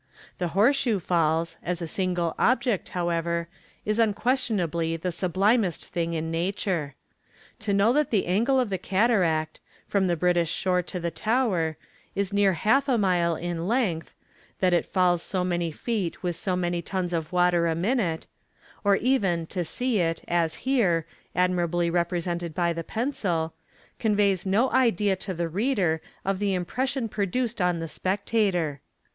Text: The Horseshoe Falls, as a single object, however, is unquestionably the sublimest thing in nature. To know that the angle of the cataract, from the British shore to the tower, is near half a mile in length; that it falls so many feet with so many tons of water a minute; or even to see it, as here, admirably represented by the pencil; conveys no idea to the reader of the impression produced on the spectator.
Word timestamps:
The 0.39 0.47
Horseshoe 0.57 0.97
Falls, 0.99 1.57
as 1.61 1.79
a 1.79 1.87
single 1.87 2.33
object, 2.39 2.89
however, 2.97 3.47
is 3.85 3.99
unquestionably 3.99 4.97
the 4.97 5.11
sublimest 5.11 5.85
thing 5.89 6.13
in 6.13 6.31
nature. 6.31 6.95
To 7.59 7.71
know 7.71 7.93
that 7.93 8.09
the 8.09 8.25
angle 8.25 8.59
of 8.59 8.71
the 8.71 8.79
cataract, 8.79 9.59
from 9.85 10.07
the 10.07 10.15
British 10.17 10.51
shore 10.51 10.81
to 10.81 10.99
the 10.99 11.11
tower, 11.11 11.77
is 12.15 12.33
near 12.33 12.53
half 12.53 12.89
a 12.89 12.97
mile 12.97 13.35
in 13.35 13.67
length; 13.67 14.11
that 14.59 14.73
it 14.73 14.87
falls 14.87 15.21
so 15.21 15.43
many 15.43 15.71
feet 15.71 16.23
with 16.23 16.35
so 16.35 16.55
many 16.55 16.81
tons 16.81 17.13
of 17.13 17.31
water 17.31 17.67
a 17.67 17.75
minute; 17.75 18.25
or 18.83 18.95
even 18.95 19.45
to 19.53 19.63
see 19.63 19.99
it, 19.99 20.23
as 20.27 20.55
here, 20.65 21.05
admirably 21.35 21.91
represented 21.91 22.55
by 22.55 22.73
the 22.73 22.83
pencil; 22.83 23.53
conveys 23.99 24.47
no 24.47 24.71
idea 24.71 25.15
to 25.17 25.35
the 25.35 25.47
reader 25.47 26.01
of 26.25 26.39
the 26.39 26.55
impression 26.55 27.07
produced 27.07 27.61
on 27.61 27.77
the 27.79 27.87
spectator. 27.87 28.81